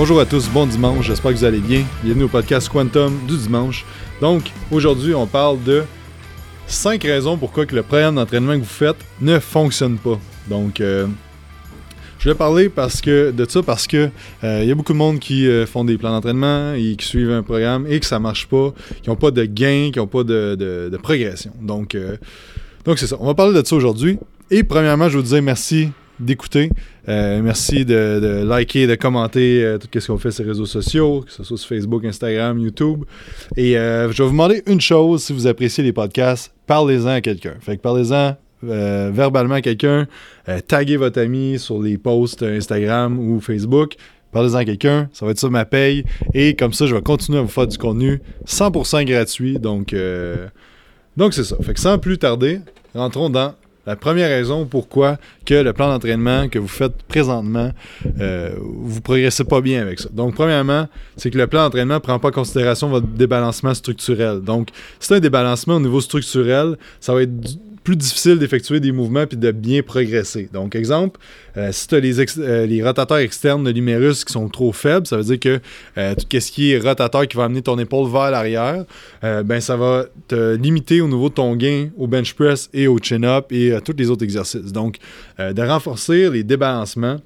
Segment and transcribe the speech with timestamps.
[0.00, 1.84] Bonjour à tous, bon dimanche, j'espère que vous allez bien.
[2.02, 3.84] Bienvenue au podcast Quantum du dimanche.
[4.22, 5.82] Donc, aujourd'hui, on parle de
[6.66, 10.18] 5 raisons pourquoi que le programme d'entraînement que vous faites ne fonctionne pas.
[10.48, 11.06] Donc, euh,
[12.18, 14.08] je vais parler parce que, de ça parce que
[14.42, 17.32] il y a beaucoup de monde qui euh, font des plans d'entraînement et qui suivent
[17.32, 18.72] un programme et que ça marche pas,
[19.02, 21.52] qui n'ont pas de gain, qui n'ont pas de, progression.
[21.60, 22.16] Donc, euh,
[22.86, 23.18] donc c'est ça.
[23.20, 24.18] On va parler de ça aujourd'hui.
[24.50, 26.70] Et premièrement, je vous dire merci d'écouter.
[27.08, 31.22] Euh, merci de, liker, de commenter euh, tout ce qu'on fait sur les réseaux sociaux,
[31.26, 33.04] que ce soit sur Facebook, Instagram, YouTube.
[33.56, 37.20] Et euh, je vais vous demander une chose si vous appréciez les podcasts, parlez-en à
[37.20, 37.54] quelqu'un.
[37.60, 40.06] Fait que parlez-en verbalement à quelqu'un,
[40.68, 43.94] taguez votre ami sur les posts Instagram ou Facebook.
[44.32, 46.04] Parlez-en à quelqu'un, ça va être ça ma paye.
[46.34, 49.58] Et comme ça, je vais continuer à vous faire du contenu 100% gratuit.
[49.58, 49.94] Donc,
[51.16, 51.56] donc c'est ça.
[51.62, 52.60] Fait que sans plus tarder,
[52.94, 53.54] rentrons dans
[53.86, 57.70] la première raison pourquoi que le plan d'entraînement que vous faites présentement,
[58.20, 60.08] euh, vous progressez pas bien avec ça.
[60.12, 64.40] Donc, premièrement, c'est que le plan d'entraînement ne prend pas en considération votre débalancement structurel.
[64.40, 64.68] Donc,
[65.00, 67.32] si c'est un débalancement au niveau structurel, ça va être
[67.82, 70.48] plus difficile d'effectuer des mouvements puis de bien progresser.
[70.52, 71.18] Donc, exemple,
[71.56, 75.16] euh, si tu as euh, les rotateurs externes de l'humérus qui sont trop faibles, ça
[75.16, 75.60] veut dire que
[75.96, 78.84] euh, tout ce qui est rotateur qui va amener ton épaule vers l'arrière,
[79.22, 82.98] ben ça va te limiter au niveau de ton gain au bench press et au
[82.98, 84.72] chin-up et à tous les autres exercices.
[84.72, 84.96] Donc,
[85.38, 87.18] euh, de renforcer les débalancements,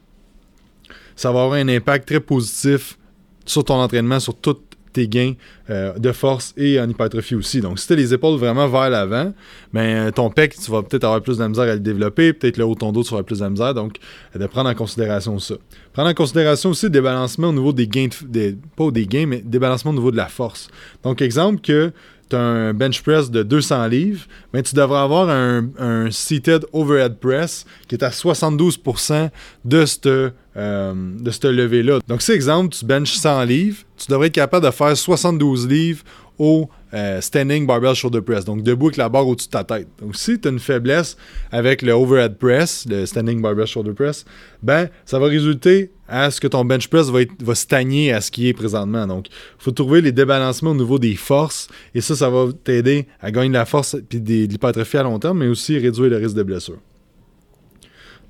[1.16, 2.98] ça va avoir un impact très positif
[3.44, 4.56] sur ton entraînement, sur tous
[4.92, 5.34] tes gains
[5.70, 7.60] euh, de force et en hypertrophie aussi.
[7.60, 9.34] Donc, si tu as les épaules vraiment vers l'avant,
[9.72, 12.58] ben, euh, ton pec, tu vas peut-être avoir plus de misère à le développer, peut-être
[12.58, 13.74] le haut de ton dos, tu vas avoir plus de la misère.
[13.74, 13.96] Donc,
[14.38, 15.56] de prendre en considération ça.
[15.92, 19.40] Prendre en considération aussi le débalancement au niveau des gains, de- pas des gains, mais
[19.44, 20.68] débalancement au niveau de la force.
[21.02, 21.92] Donc, exemple que
[22.34, 27.94] un bench press de 200 livres, mais tu devrais avoir un, seated overhead press qui
[27.94, 29.30] est à 72%
[29.64, 31.98] de cette, euh, de cette levée-là.
[32.08, 36.02] Donc, si exemple, tu benches 100 livres, tu devrais être capable de faire 72 livres
[36.38, 39.88] au euh, standing barbell shoulder press, donc debout avec la barre au-dessus de ta tête.
[40.00, 41.16] Donc, si tu as une faiblesse
[41.50, 44.24] avec le overhead press, le standing barbell shoulder press,
[44.62, 48.30] ben, ça va résulter à ce que ton bench press va, va stagner à ce
[48.30, 49.06] qui est présentement.
[49.06, 53.06] Donc, il faut trouver les débalancements au niveau des forces et ça, ça va t'aider
[53.20, 56.16] à gagner de la force et de l'hypertrophie à long terme, mais aussi réduire le
[56.16, 56.78] risque de blessure.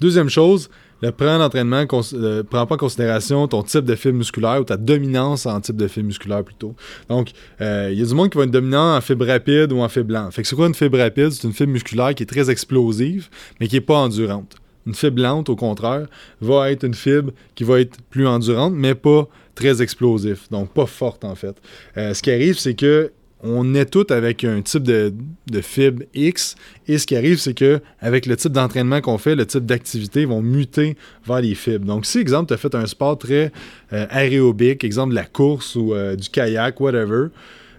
[0.01, 0.71] Deuxième chose,
[1.03, 4.77] le plan d'entraînement ne prend pas en considération ton type de fibre musculaire ou ta
[4.77, 6.75] dominance en type de fibre musculaire plutôt.
[7.09, 9.81] Donc, euh, il y a du monde qui va être dominant en fibre rapide ou
[9.81, 10.33] en fibre lente.
[10.33, 11.31] Fait que c'est quoi une fibre rapide?
[11.31, 13.29] C'est une fibre musculaire qui est très explosive,
[13.61, 14.57] mais qui n'est pas endurante.
[14.87, 16.07] Une fibre lente, au contraire,
[16.41, 20.87] va être une fibre qui va être plus endurante, mais pas très explosive, donc pas
[20.87, 21.57] forte en fait.
[21.97, 23.13] Euh, ce qui arrive, c'est que
[23.45, 25.13] on est tout avec un type de,
[25.51, 26.57] de fibre X,
[26.89, 30.25] et ce qui arrive, c'est que avec le type d'entraînement qu'on fait, le type d'activité
[30.25, 30.97] vont muter
[31.27, 31.87] vers les fibres.
[31.87, 33.53] Donc, si, exemple, tu as fait un sport très
[33.93, 37.29] euh, aérobique, exemple de la course ou euh, du kayak, whatever,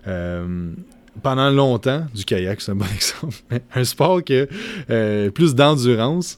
[0.08, 0.70] euh,
[1.24, 4.46] pendant longtemps, du kayak, c'est un bon exemple, mais un sport qui a
[4.90, 6.38] euh, plus d'endurance,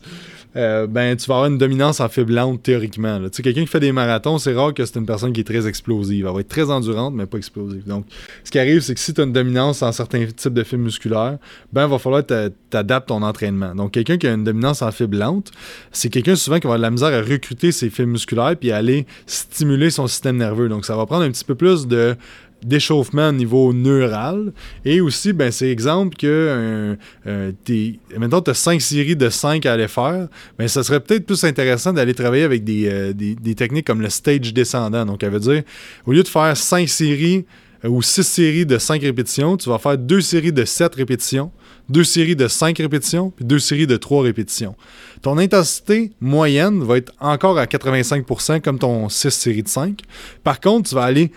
[0.57, 3.19] euh, ben, tu vas avoir une dominance en fibre lente théoriquement.
[3.19, 5.43] Tu sais, quelqu'un qui fait des marathons, c'est rare que c'est une personne qui est
[5.43, 6.25] très explosive.
[6.25, 7.85] Elle va être très endurante, mais pas explosive.
[7.85, 8.05] Donc,
[8.43, 10.83] ce qui arrive, c'est que si tu as une dominance en certains types de fibres
[10.83, 11.37] musculaires,
[11.71, 13.75] ben, il va falloir que tu adaptes ton entraînement.
[13.75, 15.51] Donc, quelqu'un qui a une dominance en fibre lente,
[15.91, 18.71] c'est quelqu'un souvent qui va avoir de la misère à recruter ses fibres musculaires puis
[18.71, 20.69] à aller stimuler son système nerveux.
[20.69, 22.15] Donc, ça va prendre un petit peu plus de
[22.63, 24.53] d'échauffement au niveau neural.
[24.85, 26.97] Et aussi, ben, c'est exemple que
[28.17, 31.43] maintenant tu as cinq séries de 5 à aller faire, ben, ça serait peut-être plus
[31.43, 33.13] intéressant d'aller travailler avec des, euh,
[33.55, 35.05] techniques comme le stage descendant.
[35.05, 35.63] Donc, ça veut dire,
[36.05, 37.45] au lieu de faire 5 séries
[37.85, 41.51] euh, ou 6 séries de 5 répétitions, tu vas faire 2 séries de 7 répétitions,
[41.89, 44.75] 2 séries de 5 répétitions, puis 2 séries de 3 répétitions.
[45.21, 50.01] Ton intensité moyenne va être encore à 85% comme ton 6 séries de 5.
[50.43, 51.31] Par contre, tu vas aller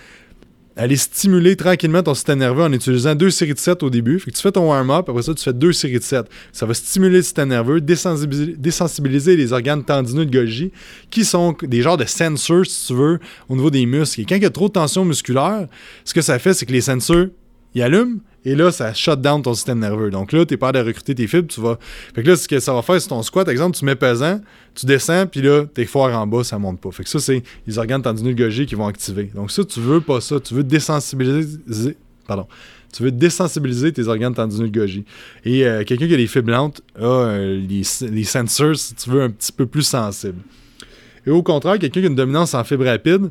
[0.77, 4.19] aller stimuler tranquillement ton système nerveux en utilisant deux séries de 7 au début.
[4.19, 6.27] Fait que tu fais ton warm-up, après ça, tu fais deux séries de 7.
[6.53, 10.73] Ça va stimuler le système nerveux, désensibiliser, les organes tendineux de Golgi,
[11.11, 13.19] qui sont des genres de sensors, si tu veux,
[13.49, 14.23] au niveau des muscles.
[14.23, 15.67] Et quand il y a trop de tension musculaire,
[16.05, 17.27] ce que ça fait, c'est que les sensors,
[17.75, 20.11] ils allument, et là, ça shut down ton système nerveux.
[20.11, 21.79] Donc là, tu es pas de recruter tes fibres, tu vas.
[22.15, 23.97] Fait que là, ce que ça va faire, c'est ton squat, par exemple, tu mets
[23.97, 24.41] pesant,
[24.75, 26.91] tu descends, puis là, tes foires en bas, ça monte pas.
[26.91, 29.31] Fait que ça, c'est les organes tendineux Golgi qui vont activer.
[29.35, 30.41] Donc ça, tu veux pas ça.
[30.41, 31.97] Tu veux désensibiliser.
[32.27, 32.47] Pardon.
[32.93, 35.05] Tu veux désensibiliser tes organes tendineux Golgi.
[35.45, 39.11] Et euh, quelqu'un qui a des fibres lentes a euh, les, les sensors, si tu
[39.11, 40.41] veux, un petit peu plus sensibles.
[41.27, 43.31] Et au contraire, quelqu'un qui a une dominance en fibre rapide,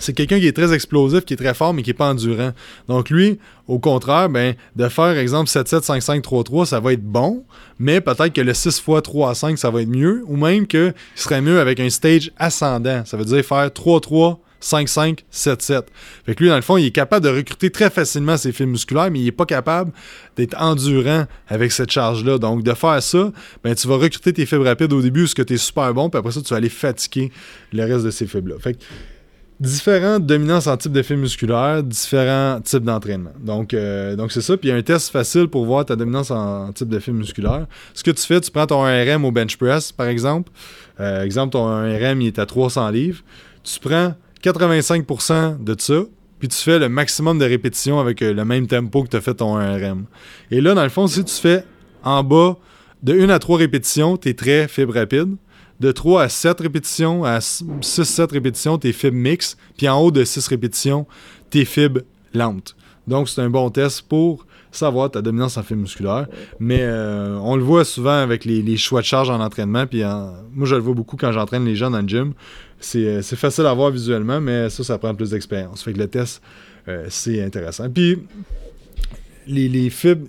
[0.00, 2.52] c'est quelqu'un qui est très explosif, qui est très fort, mais qui n'est pas endurant.
[2.88, 7.44] Donc lui, au contraire, ben, de faire, exemple, 7-7, 5-5, 3-3, ça va être bon,
[7.78, 10.66] mais peut-être que le 6 x 3 à 5, ça va être mieux, ou même
[10.66, 13.04] qu'il serait mieux avec un stage ascendant.
[13.04, 15.82] Ça veut dire faire 3-3, 5-5, 7-7.
[16.26, 18.72] Fait que lui, dans le fond, il est capable de recruter très facilement ses fibres
[18.72, 19.92] musculaires, mais il n'est pas capable
[20.36, 22.38] d'être endurant avec cette charge-là.
[22.38, 23.30] Donc, de faire ça,
[23.62, 26.10] ben, tu vas recruter tes fibres rapides au début, ce que tu es super bon,
[26.10, 27.30] puis après ça, tu vas aller fatiguer
[27.72, 28.56] le reste de ces fibres-là.
[28.58, 28.78] Fait que
[29.60, 33.32] différentes dominances en type d'effet musculaire, différents types d'entraînement.
[33.40, 34.56] Donc, euh, donc c'est ça.
[34.56, 37.66] Puis il y a un test facile pour voir ta dominance en type d'effet musculaire.
[37.94, 40.50] Ce que tu fais, tu prends ton RM au bench press, par exemple.
[41.00, 43.22] Euh, exemple, ton RM il est à 300 livres.
[43.64, 46.02] Tu prends 85% de ça,
[46.38, 49.20] puis tu fais le maximum de répétitions avec euh, le même tempo que tu as
[49.20, 50.04] fait ton RM.
[50.52, 51.64] Et là, dans le fond, si tu fais
[52.04, 52.56] en bas
[53.02, 55.36] de 1 à 3 répétitions, tu es très fibre rapide
[55.80, 60.24] de 3 à 7 répétitions, à 6-7 répétitions, tes fibres mixtes, puis en haut de
[60.24, 61.06] 6 répétitions,
[61.50, 62.00] tes fibres
[62.34, 62.76] lentes.
[63.06, 66.26] Donc, c'est un bon test pour savoir ta dominance en fibres musculaires.
[66.60, 69.86] Mais euh, on le voit souvent avec les, choix de charge en entraînement.
[69.86, 70.02] Puis
[70.52, 72.34] moi, je le vois beaucoup quand j'entraîne les gens dans le gym.
[72.80, 75.82] C'est euh, facile à voir visuellement, mais ça, ça prend plus d'expérience.
[75.82, 76.42] Fait que le test,
[76.86, 77.88] euh, c'est intéressant.
[77.90, 78.18] Puis,
[79.46, 80.28] les, les fibres,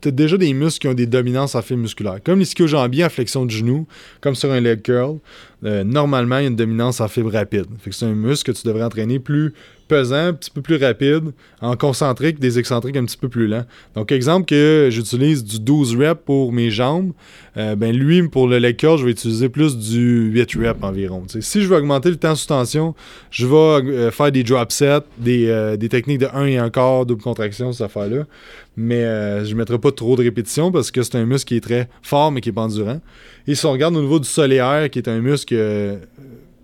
[0.00, 2.18] tu as déjà des muscles qui ont des dominances en fibres musculaires.
[2.24, 3.86] Comme l'ischio-jambier en flexion de genou,
[4.20, 5.18] comme sur un leg curl,
[5.64, 7.66] euh, normalement, il y a une dominance en fibres rapides.
[7.80, 9.52] Fait que c'est un muscle que tu devrais entraîner plus
[9.88, 13.64] pesant, un petit peu plus rapide, en concentrique, des excentriques un petit peu plus lent.
[13.94, 17.12] Donc, exemple que j'utilise du 12 reps pour mes jambes,
[17.56, 21.24] euh, ben lui, pour le leg curl, je vais utiliser plus du 8 reps environ.
[21.40, 22.94] si je veux augmenter le temps sous tension,
[23.32, 27.04] je vais euh, faire des drop sets, des, des, techniques de 1 et 1 quart,
[27.04, 28.26] double contraction, cette affaire-là.
[28.82, 31.60] Mais je ne mettrai pas trop de répétitions parce que c'est un muscle qui est
[31.60, 33.00] très fort mais qui est pas endurant.
[33.46, 35.96] Et si on regarde au niveau du solaire, qui est un muscle euh,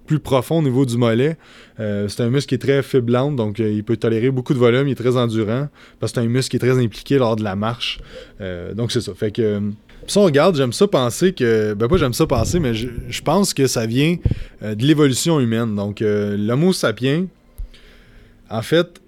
[0.06, 1.36] plus profond au niveau du mollet,
[1.80, 4.58] euh, c'est un muscle qui est très fibrant, donc euh, il peut tolérer beaucoup de
[4.58, 5.68] volume, il est très endurant,
[6.00, 8.00] parce que c'est un muscle qui est très impliqué lors de la marche.
[8.74, 9.14] donc c'est ça.
[9.14, 9.60] Fait que
[10.06, 11.74] si on regarde, j'aime ça penser que.
[11.74, 14.16] Ben, pas j'aime ça penser, mais je, je pense que ça vient
[14.62, 15.74] de l'évolution humaine.
[15.74, 17.26] Donc, l'homo sapiens,
[18.48, 19.00] en fait,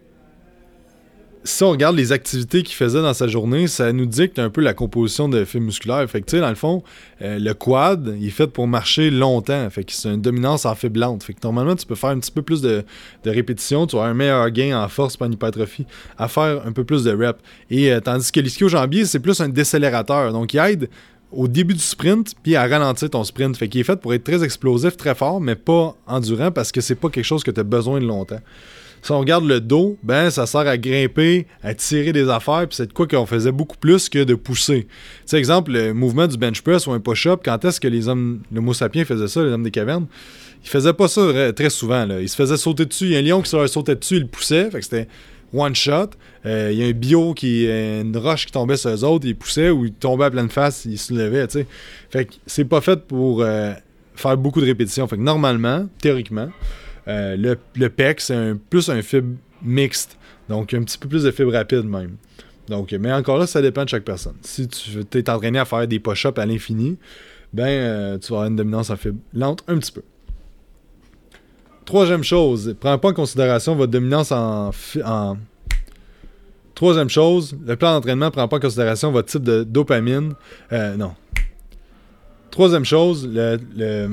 [1.49, 4.61] si on regarde les activités qu'il faisait dans sa journée, ça nous dicte un peu
[4.61, 6.09] la composition de fibres musculaires.
[6.09, 6.83] Fait que, dans le fond,
[7.23, 9.69] euh, le quad, il est fait pour marcher longtemps.
[9.71, 11.23] Fait que c'est une dominance en fibres lentes.
[11.23, 12.85] Fait que normalement, tu peux faire un petit peu plus de,
[13.25, 13.87] répétitions.
[13.87, 15.87] Tu avoir un meilleur gain en force, pas en hypertrophie,
[16.19, 17.41] à faire un peu plus de reps.
[17.71, 20.33] Et euh, tandis que l'ischio-jambier, c'est plus un décélérateur.
[20.33, 20.91] Donc, il aide
[21.33, 23.57] au début du sprint, puis à ralentir ton sprint.
[23.57, 26.83] Fait qu'il est fait pour être très explosif, très fort, mais pas endurant parce que
[26.83, 28.41] c'est pas quelque chose que tu as besoin de longtemps.
[29.03, 32.77] Si on regarde le dos, ben ça sert à grimper, à tirer des affaires, puis
[32.77, 34.85] c'est de quoi qu'on faisait beaucoup plus que de pousser.
[34.85, 34.89] Tu
[35.27, 38.41] sais, exemple, le mouvement du bench press ou un push-up, quand est-ce que les hommes,
[38.53, 40.07] le mot sapien faisait ça, les hommes des cavernes?
[40.65, 42.07] Ils faisaient pas ça très souvent.
[42.21, 43.05] Ils se faisaient sauter dessus.
[43.05, 44.71] Il y a un lion qui se leur sautait dessus, il poussait.
[44.71, 45.09] Fait que c'était
[45.53, 46.11] one shot.
[46.47, 49.37] Euh, il y a un bio qui une roche qui tombait sur eux autres, il
[49.37, 51.67] poussait ou il tombait à pleine face, il se levait, tu sais.
[52.11, 53.73] Fait que c'est pas fait pour euh,
[54.15, 55.07] faire beaucoup de répétitions.
[55.09, 56.49] Fait que normalement, théoriquement,
[57.09, 60.19] euh, le, PEC, c'est plus un fibre mixte.
[60.49, 62.17] Donc, un petit peu plus de fibre rapide même.
[62.69, 64.37] Donc, mais encore là, ça dépend de chaque personne.
[64.43, 66.99] Si tu es entraîné à faire des push-ups à l'infini,
[67.53, 70.03] ben, euh, tu vas avoir une dominance en fibre lente un petit peu.
[71.87, 74.71] Troisième chose, prends pas en considération votre dominance en.
[76.75, 80.35] Troisième chose, le plan d'entraînement prend pas en considération votre type de dopamine.
[80.71, 81.15] Euh, non.
[82.51, 84.11] Troisième chose, le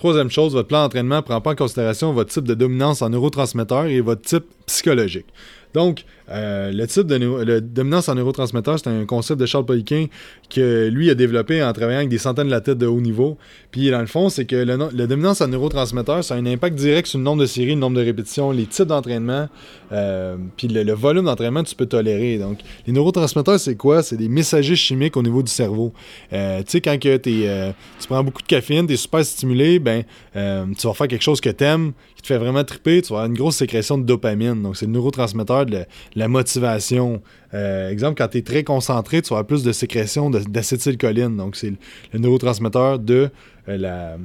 [0.00, 3.10] Troisième chose, votre plan d'entraînement ne prend pas en considération votre type de dominance en
[3.10, 5.26] neurotransmetteurs et votre type psychologique.
[5.74, 10.06] Donc, euh, le type de dominance en neurotransmetteurs, c'est un concept de Charles Poliquin
[10.48, 13.38] que lui a développé en travaillant avec des centaines de la tête de haut niveau.
[13.70, 17.08] Puis, dans le fond, c'est que la dominance en neurotransmetteurs, ça a un impact direct
[17.08, 19.48] sur le nombre de séries, le nombre de répétitions, les types d'entraînement,
[19.92, 22.38] euh, puis le, volume d'entraînement que tu peux tolérer.
[22.38, 24.02] Donc, les neurotransmetteurs, c'est quoi?
[24.02, 25.92] C'est des messagers chimiques au niveau du cerveau.
[26.32, 30.02] Euh, tu sais, quand que tu prends beaucoup de caféine, tu es super stimulé, ben,
[30.34, 33.20] tu vas faire quelque chose que tu aimes, qui te fait vraiment triper, tu vas
[33.20, 34.62] avoir une grosse sécrétion de dopamine.
[34.62, 35.84] Donc, c'est le neurotransmetteur de
[36.14, 37.22] la, motivation.
[37.54, 41.36] Euh, exemple, quand tu es très concentré, tu vas avoir plus de sécrétion d'acétylcholine.
[41.36, 41.72] Donc, c'est
[42.12, 43.30] le, neurotransmetteur de
[43.68, 44.16] euh,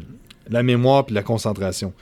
[0.49, 1.93] la, mémoire et la concentration.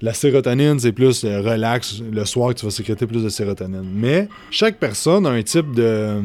[0.00, 2.00] La sérotonine, c'est plus le relax.
[2.00, 3.90] Le soir, tu vas sécréter plus de sérotonine.
[3.92, 6.22] Mais chaque personne a un type de,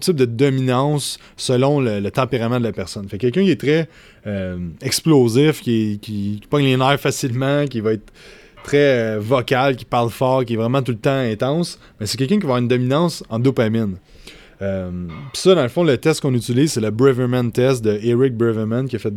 [0.00, 3.08] type de dominance selon le, tempérament de la personne.
[3.08, 3.88] Fait quelqu'un qui est très
[4.26, 8.12] euh, explosif, qui, qui, pogne les nerfs facilement, qui va être
[8.64, 12.16] très euh, vocal, qui parle fort, qui est vraiment tout le temps intense, mais c'est
[12.16, 13.96] quelqu'un qui va avoir une dominance en dopamine.
[14.62, 14.90] Euh,
[15.34, 18.88] ça, dans le fond, le test qu'on utilise, c'est le Braverman test de Eric Braverman,
[18.88, 19.12] qui a fait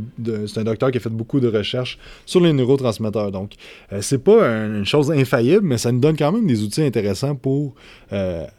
[0.47, 3.31] c'est un docteur qui a fait beaucoup de recherches sur les neurotransmetteurs.
[3.31, 3.53] Donc,
[3.93, 7.35] euh, c'est pas une chose infaillible, mais ça nous donne quand même des outils intéressants
[7.35, 7.75] pour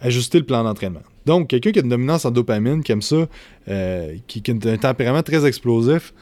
[0.00, 1.02] ajuster le plan d'entraînement.
[1.28, 3.28] Donc, quelqu'un qui a une dominance en dopamine, qui aime ça,
[4.26, 6.12] qui, qui, a un tempérament très explosif,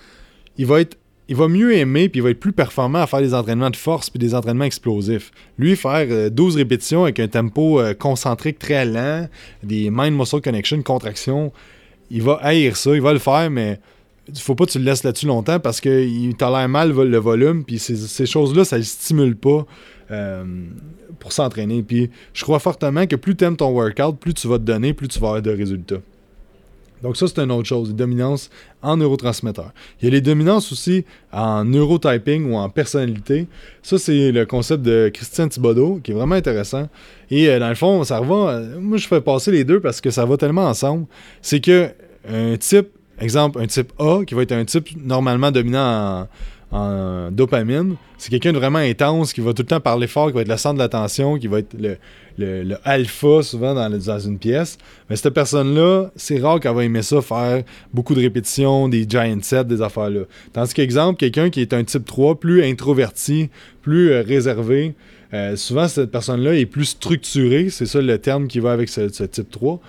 [0.59, 0.99] il va être
[1.29, 3.77] il va mieux aimer puis il va être plus performant à faire des entraînements de
[3.77, 5.33] force puis des entraînements explosifs.
[5.59, 9.29] Lui, faire 12 euh, répétitions avec un tempo euh, concentrique très lent,
[9.63, 11.53] des mind-muscle connection, contraction,
[12.11, 13.81] il va haïr ça, il va le faire, mais
[14.29, 17.65] il faut pas que tu le laisses là-dessus longtemps parce qu'il l'air mal le volume,
[17.65, 19.67] puis ces, choses-là, ça ne stimule pas
[20.11, 20.45] euh,
[21.19, 21.83] pour s'entraîner.
[21.83, 24.93] Puis je crois fortement que plus tu aimes ton workout, plus tu vas te donner,
[24.93, 26.01] plus tu vas avoir de résultats.
[27.03, 28.51] Donc ça, c'est une autre chose, les dominances
[28.83, 29.73] en neurotransmetteurs.
[30.01, 33.47] Il y a les dominances aussi en neurotyping ou en personnalité.
[33.83, 36.89] Ça, c'est le concept de Christian Thibodeau, qui est vraiment intéressant.
[37.31, 38.33] Et euh, dans le fond, ça revient...
[38.49, 41.07] Euh, moi, je fais passer les deux parce que ça va tellement ensemble.
[41.43, 41.91] C'est que
[42.29, 42.89] un type,
[43.21, 46.29] exemple, un type A, qui va être un type normalement dominant en
[46.76, 47.97] en dopamine.
[48.18, 50.49] C'est quelqu'un de vraiment intense qui va tout le temps parler fort, qui va être
[50.49, 51.75] le centre de l'attention, qui va être
[52.38, 54.78] le, alpha souvent dans, dans, une pièce.
[55.09, 59.38] Mais cette personne-là, c'est rare qu'elle va aimer ça, faire beaucoup de répétitions, des giant
[59.42, 60.23] sets, des affaires-là.
[60.52, 63.50] Tandis qu'exemple, quelqu'un qui est un type 3, plus introverti,
[63.83, 64.95] plus euh, réservé,
[65.35, 69.09] euh, souvent cette personne-là est plus structurée, c'est ça le terme qui va avec ce,
[69.09, 69.80] ce type 3.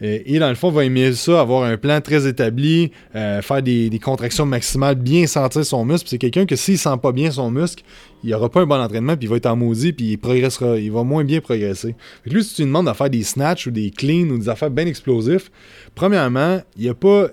[0.00, 4.00] Et dans le fond, va aimer ça, avoir un plan très établi, euh, faire des,
[4.02, 6.08] contractions maximales, bien sentir son muscle.
[6.08, 7.84] C'est quelqu'un que s'il sent pas bien son muscle,
[8.24, 10.78] il aura pas un bon entraînement, puis il va être en maudit, puis il progressera,
[10.78, 11.94] il va moins bien progresser.
[12.24, 14.70] lui, si tu lui demandes de faire des snatchs ou des cleans ou des affaires
[14.70, 15.50] bien explosifs,
[15.94, 17.28] premièrement, il a pas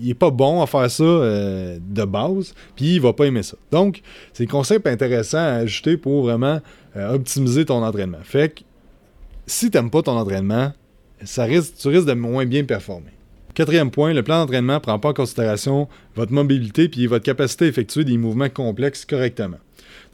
[0.00, 3.56] il pas bon à faire ça euh, de base, puis il va pas aimer ça.
[3.72, 4.02] Donc,
[4.32, 6.60] c'est un concept intéressant à ajouter pour vraiment
[6.96, 8.18] euh, optimiser ton entraînement.
[8.22, 8.60] Fait que
[9.46, 10.72] si t'aimes pas ton entraînement,
[11.24, 13.10] ça risque, tu risques de moins bien performer.
[13.54, 17.64] Quatrième point, le plan d'entraînement ne prend pas en considération votre mobilité puis votre capacité
[17.64, 19.58] à effectuer des mouvements complexes correctement.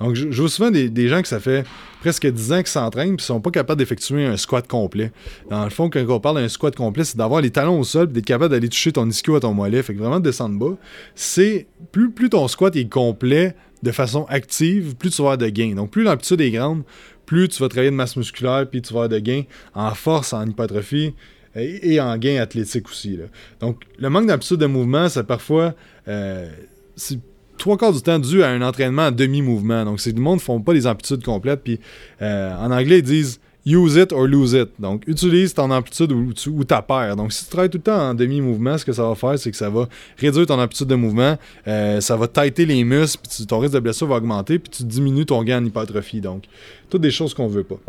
[0.00, 1.64] Donc, je, vois souvent des, gens que ça fait
[2.00, 5.12] presque 10 ans qu'ils s'entraînent et ne sont pas capables d'effectuer un squat complet.
[5.50, 8.08] Dans le fond, quand on parle d'un squat complet, c'est d'avoir les talons au sol
[8.08, 9.82] et d'être capable d'aller toucher ton ischio à ton mollet.
[9.82, 10.76] Fait que vraiment descendre bas.
[11.14, 13.54] C'est plus, plus ton squat est complet
[13.84, 15.74] de façon active, plus tu vas avoir de gains.
[15.74, 16.82] Donc, plus l'amplitude est grande,
[17.26, 19.42] plus tu vas travailler de masse musculaire, puis tu vas avoir de gains
[19.74, 21.14] en force, en hypertrophie
[21.54, 23.18] et, en gains athlétiques aussi.
[23.60, 25.74] Donc, le manque d'amplitude de mouvement, c'est parfois.
[26.08, 26.50] Euh,
[26.96, 27.18] c'est
[27.58, 29.84] trois quarts du temps dû à un entraînement en demi-mouvement.
[29.84, 31.62] Donc, c'est du monde ne font pas les amplitudes complètes.
[31.62, 31.78] Puis,
[32.22, 34.70] euh, en anglais, ils disent use it or lose it.
[34.78, 37.16] Donc, utilise ton amplitude ou, ta paire.
[37.16, 39.50] Donc, si tu travailles tout le temps en demi-mouvement, ce que ça va faire, c'est
[39.50, 43.46] que ça va réduire ton amplitude de mouvement, euh, ça va tighter les muscles, puis
[43.46, 46.20] ton risque de blessure va augmenter, puis tu diminues ton gain en hypertrophie.
[46.20, 46.44] Donc,
[46.90, 47.80] toutes des choses qu'on veut pas.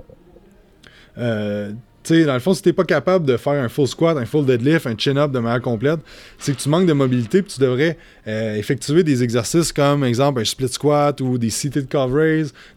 [1.18, 1.72] Euh,
[2.10, 4.88] dans le fond, si t'es pas capable de faire un full squat, un full deadlift,
[4.88, 6.00] un chin-up de manière complète,
[6.38, 7.98] c'est que tu manques de mobilité puis tu devrais
[8.28, 12.12] euh, effectuer des exercices comme, exemple, un split squat ou des seated calf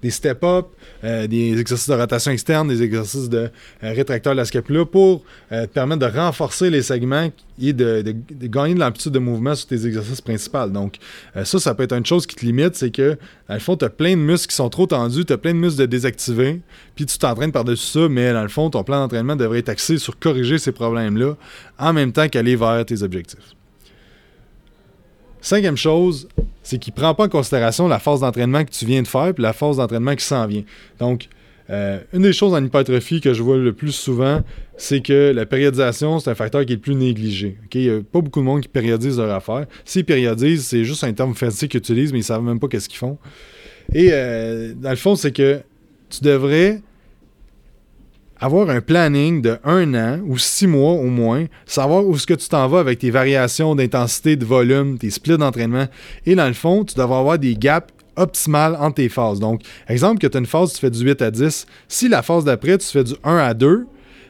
[0.02, 0.66] des step-up,
[1.04, 5.22] euh, des exercices de rotation externe, des exercices de euh, rétracteur de la scapula pour
[5.50, 7.30] te permettre de renforcer les segments
[7.60, 10.66] et de, gagner de l'amplitude de mouvement sur tes exercices principaux.
[10.68, 10.96] Donc,
[11.44, 13.16] ça, ça peut être une chose qui te limite, c'est que,
[13.48, 15.54] dans le fond, tu as plein de muscles qui sont trop tendus, tu as plein
[15.54, 16.60] de muscles de désactivés,
[16.94, 19.98] puis tu t'entraînes par-dessus ça, mais dans le fond, ton plan d'entraînement devrait être axé
[19.98, 21.36] sur corriger ces problèmes-là
[21.78, 23.54] en même temps qu'aller vers tes objectifs.
[25.40, 26.28] Cinquième chose,
[26.62, 29.28] c'est qu'il ne prend pas en considération la phase d'entraînement que tu viens de faire
[29.28, 30.64] et la phase d'entraînement qui s'en vient.
[30.98, 31.28] Donc,
[31.70, 34.42] euh, une des choses en hypertrophie que je vois le plus souvent,
[34.76, 37.58] c'est que la périodisation, c'est un facteur qui est le plus négligé.
[37.74, 39.66] Il n'y a pas beaucoup de monde qui périodise leur affaire.
[39.84, 42.68] S'ils périodisent, c'est juste un terme fancy qu'ils utilisent, mais ils ne savent même pas
[42.68, 43.18] qu'est-ce qu'ils font.
[43.94, 45.60] Et euh, dans le fond, c'est que
[46.08, 46.80] tu devrais
[48.40, 52.34] avoir un planning de un an ou six mois au moins, savoir où est-ce que
[52.34, 55.86] tu t'en vas avec tes variations d'intensité, de volume, tes splits d'entraînement.
[56.26, 59.40] Et dans le fond, tu devrais avoir des gaps optimales entre tes phases.
[59.40, 61.66] Donc, exemple que tu as une phase, tu fais du 8 à 10.
[61.88, 63.86] Si la phase d'après, tu fais du 1 à 2,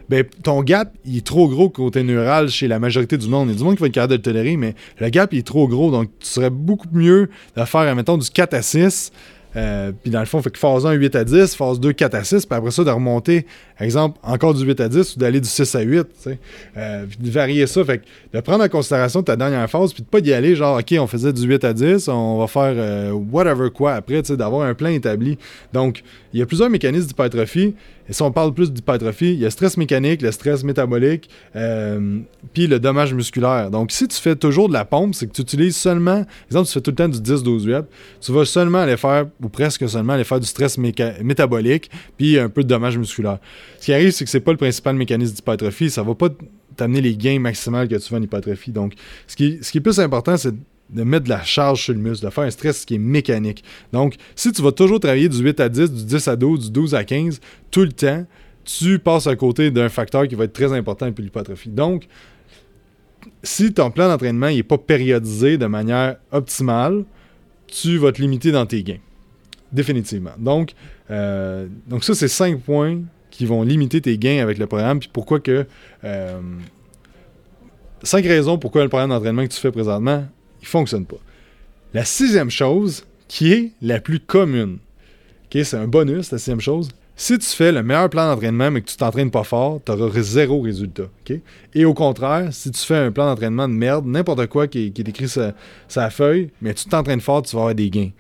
[0.09, 3.49] ben, ton gap est trop gros côté neural chez la majorité du monde.
[3.49, 5.35] Il y a du monde qui va être capable de le tolérer, mais le gap
[5.35, 5.91] est trop gros.
[5.91, 9.13] Donc, tu serais beaucoup mieux de faire, mettons, du 4 à 6
[9.57, 12.15] euh, puis dans le fond, fait que phase 1, 8 à 10, phase 2, 4
[12.15, 13.47] à 6, puis après ça, de remonter,
[13.87, 16.39] exemple, encore du 8 à 10 ou d'aller du 6 à 8, tu sais.
[16.77, 20.03] Euh, puis de varier ça, fait que de prendre en considération ta dernière phase, puis
[20.03, 22.75] de pas y aller, genre, OK, on faisait du 8 à 10, on va faire
[22.77, 25.39] euh, whatever quoi après, d'avoir un plan établi.
[25.73, 27.75] Donc, il y a plusieurs mécanismes d'hypertrophie.
[28.09, 32.21] Et si on parle plus d'hypertrophie, il y a stress mécanique, le stress métabolique, euh,
[32.55, 33.71] puis le dommage musculaire.
[33.71, 36.73] Donc, si tu fais toujours de la pompe, c'est que tu utilises seulement, exemple, tu
[36.73, 37.85] fais tout le temps du 10-12 8
[38.21, 42.49] tu vas seulement aller faire, ou presque seulement aller faire du stress métabolique, puis un
[42.49, 43.39] peu de dommage musculaire.
[43.79, 46.29] Ce qui arrive, c'est que c'est pas le principal mécanisme d'hypertrophie, ça va pas
[46.77, 48.73] t'amener les gains maximales que tu veux en hypertrophie.
[48.73, 48.95] Donc,
[49.27, 50.55] ce qui, est plus important, c'est
[50.91, 53.63] de mettre de la charge sur le muscle, de faire un stress qui est mécanique.
[53.93, 56.71] Donc, si tu vas toujours travailler du 8 à 10, du 10 à 12, du
[56.71, 58.25] 12 à 15, tout le temps,
[58.65, 61.71] tu passes à côté d'un facteur qui va être très important pour l'hypertrophie.
[61.71, 62.07] Donc,
[63.43, 67.05] si ton plan d'entraînement n'est pas périodisé de manière optimale,
[67.67, 69.01] tu vas te limiter dans tes gains.
[69.73, 70.33] Définitivement.
[70.39, 70.73] Donc,
[71.11, 75.01] euh, donc ça, c'est 5 points qui vont limiter tes gains avec le programme.
[75.01, 75.67] Puis pourquoi que...
[78.03, 80.25] 5 raisons pourquoi le programme d'entraînement que tu fais présentement,
[80.61, 81.17] il fonctionne pas.
[81.95, 84.79] La sixième chose, qui est la plus commune,
[85.53, 88.89] c'est un bonus, la sixième chose, si tu fais le meilleur plan d'entraînement mais que
[88.89, 91.09] tu t'entraînes pas fort, tu auras zéro résultat.
[91.75, 94.99] Et au contraire, si tu fais un plan d'entraînement de merde, n'importe quoi qui est,
[95.01, 95.53] écrit sur
[95.89, 98.11] sa feuille, mais tu t'entraînes fort, tu vas avoir des gains.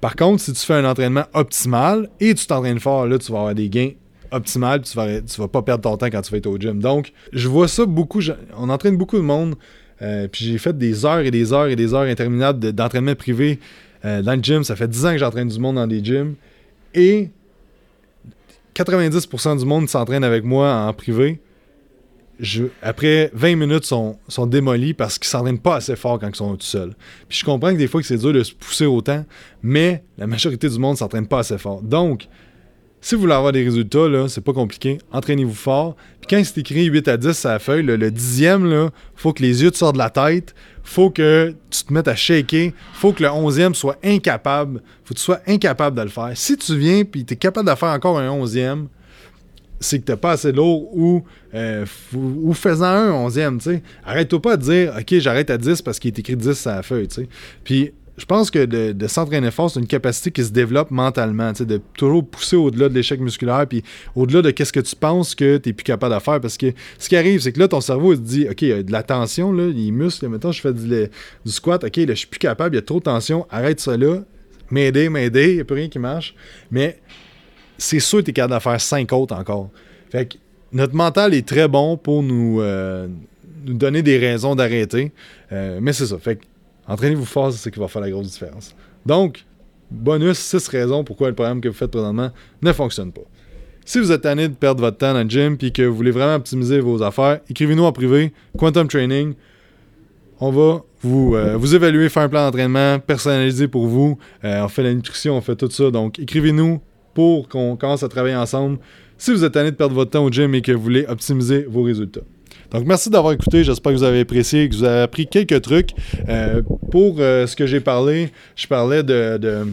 [0.00, 3.38] Par contre, si tu fais un entraînement optimal et tu t'entraînes fort, là, tu vas
[3.38, 3.90] avoir des gains
[4.30, 6.80] optimales, tu vas, tu vas pas perdre ton temps quand tu vas être au gym.
[6.80, 8.20] Donc, je vois ça beaucoup.
[8.56, 9.56] on entraîne beaucoup de monde.
[10.02, 13.60] Euh, puis j'ai fait des heures et des heures et des heures interminables d'entraînement privé
[14.04, 14.64] euh, dans le gym.
[14.64, 16.34] Ça fait 10 ans que j'entraîne du monde dans des gyms.
[16.94, 17.30] Et
[18.74, 21.40] 90% du monde s'entraîne avec moi en privé.
[22.82, 26.56] après 20 minutes, sont, sont démolis parce qu'ils s'entraînent pas assez fort quand ils sont
[26.56, 26.94] tout seuls.
[27.28, 29.24] Puis je comprends que des fois c'est dur de se pousser autant,
[29.62, 31.82] mais la majorité du monde s'entraîne pas assez fort.
[31.82, 32.28] Donc,
[33.04, 34.96] si vous voulez avoir des résultats, là, c'est pas compliqué.
[35.12, 35.94] Entraînez-vous fort.
[36.22, 39.42] Puis quand c'est écrit 8 à 10 à la feuille, le dixième, il faut que
[39.42, 40.54] les yeux te sortent de la tête.
[40.82, 42.72] faut que tu te mettes à shaker.
[42.94, 44.80] faut que le onzième soit incapable.
[45.04, 46.30] faut que tu sois incapable de le faire.
[46.32, 48.88] Si tu viens et tu es capable de faire encore un onzième,
[49.80, 51.84] c'est que t'as pas assez lourd ou, euh,
[52.14, 53.82] ou faisant un onzième, tu.
[54.02, 56.82] Arrête-toi pas de dire, OK, j'arrête à 10 parce qu'il est écrit 10 à la
[56.82, 57.08] feuille.
[57.64, 61.80] Puis je pense que de, s'entraîner fort, c'est une capacité qui se développe mentalement, de
[61.96, 63.82] toujours pousser au-delà de l'échec musculaire, puis
[64.14, 66.40] au-delà de qu'est-ce que tu penses que tu n'es plus capable de faire.
[66.40, 68.68] Parce que ce qui arrive, c'est que là, ton cerveau il te dit OK, il
[68.68, 71.10] y a de la tension, les muscles, maintenant je fais du,
[71.46, 73.96] squat, OK, là, je suis plus capable, il y a trop de tension, arrête ça
[73.96, 74.20] là,
[74.70, 76.34] m'aider, m'aider, il n'y a plus rien qui marche.
[76.70, 77.00] Mais
[77.78, 79.70] c'est sûr que tu es capable de faire 5 autres encore.
[80.10, 80.36] Fait que
[80.72, 83.08] notre mental est très bon pour nous, euh,
[83.64, 85.12] donner des raisons d'arrêter.
[85.52, 86.18] Euh, mais c'est ça.
[86.18, 86.44] Fait que
[86.86, 88.74] Entraînez-vous fort, c'est ce qui va faire la grosse différence.
[89.06, 89.44] Donc,
[89.90, 92.30] bonus, 6 raisons pourquoi le programme que vous faites présentement
[92.62, 93.22] ne fonctionne pas.
[93.86, 96.10] Si vous êtes tanné de perdre votre temps dans le gym et que vous voulez
[96.10, 99.34] vraiment optimiser vos affaires, écrivez-nous en privé, Quantum Training.
[100.40, 104.18] On va vous, euh, vous évaluer, faire un plan d'entraînement personnalisé pour vous.
[104.42, 105.90] Euh, on fait la nutrition, on fait tout ça.
[105.90, 106.80] Donc, écrivez-nous
[107.12, 108.78] pour qu'on commence à travailler ensemble.
[109.18, 111.64] Si vous êtes tanné de perdre votre temps au gym et que vous voulez optimiser
[111.68, 112.22] vos résultats.
[112.74, 113.62] Donc, merci d'avoir écouté.
[113.62, 115.90] J'espère que vous avez apprécié, que vous avez appris quelques trucs.
[116.28, 116.60] Euh,
[116.90, 119.68] pour euh, ce que j'ai parlé, je parlais de,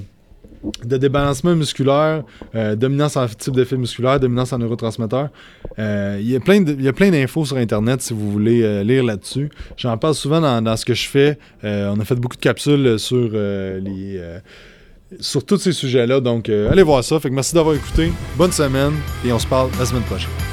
[0.84, 5.30] débalancement musculaire, euh, dominance en type d'effet musculaire, dominance en neurotransmetteurs.
[5.80, 6.40] Il y a
[6.94, 9.50] plein d'infos sur Internet si vous voulez lire là-dessus.
[9.78, 11.40] J'en parle souvent dans, ce que je fais.
[11.64, 14.22] on a fait beaucoup de capsules sur les
[15.20, 16.20] sur tous ces sujets-là.
[16.20, 17.20] Donc, allez voir ça.
[17.20, 18.12] Fait que merci d'avoir écouté.
[18.38, 18.94] Bonne semaine
[19.26, 20.51] et on se parle la semaine prochaine.